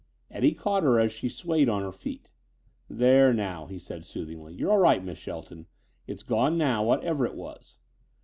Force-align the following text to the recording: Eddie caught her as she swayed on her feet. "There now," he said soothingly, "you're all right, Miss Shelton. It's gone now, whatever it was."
Eddie 0.31 0.53
caught 0.55 0.81
her 0.81 0.99
as 0.99 1.11
she 1.11 1.29
swayed 1.29 1.69
on 1.69 1.83
her 1.83 1.91
feet. 1.91 2.31
"There 2.89 3.35
now," 3.35 3.67
he 3.67 3.77
said 3.77 4.03
soothingly, 4.03 4.55
"you're 4.55 4.71
all 4.71 4.79
right, 4.79 5.03
Miss 5.05 5.19
Shelton. 5.19 5.67
It's 6.07 6.23
gone 6.23 6.57
now, 6.57 6.83
whatever 6.83 7.23
it 7.27 7.35
was." 7.35 7.77